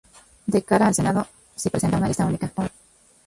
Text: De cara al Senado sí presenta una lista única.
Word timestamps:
De 0.53 0.61
cara 0.69 0.87
al 0.87 0.95
Senado 0.97 1.27
sí 1.55 1.69
presenta 1.69 1.97
una 1.99 2.07
lista 2.07 2.25
única. 2.25 2.51